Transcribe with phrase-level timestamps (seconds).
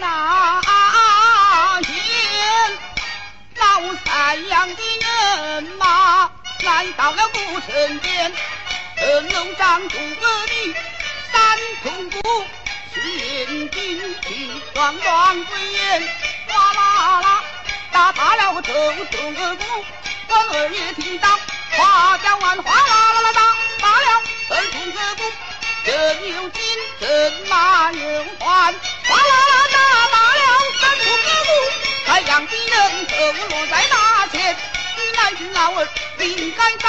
[0.00, 0.62] 那
[1.82, 1.92] 天
[3.56, 6.30] 老三养的人马
[6.64, 8.32] 来到了古城边
[8.96, 10.74] 神龙上控各的
[11.30, 12.44] 三通鼓
[12.94, 16.08] 现今齐壮壮威严
[16.48, 17.44] 哗啦啦
[17.92, 19.64] 打怕了这的鼓
[20.28, 21.28] 我儿爷听到
[21.76, 23.42] 夸奖完哗啦啦啦打
[23.78, 24.54] 怕了这
[24.92, 25.22] 的鼓
[25.84, 26.62] 这牛金
[26.98, 28.15] 正马也
[35.26, 35.88] 来是老儿
[36.18, 36.88] 领杆上，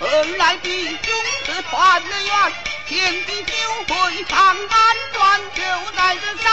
[0.00, 1.14] 而来的兄
[1.46, 2.52] 弟团圆，
[2.86, 5.62] 天地就会长安转，就
[5.96, 6.52] 在这山。